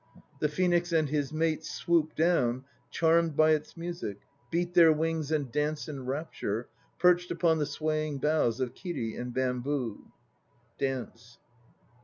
[0.15, 4.17] 5 The phoenix and his mate swoop down Charmed by its music,
[4.49, 9.31] beat their wings And dance in rapture, perched upon the swaying boughs Of kiri and
[9.31, 10.07] bamboo.
[10.79, 11.37] (Dance.)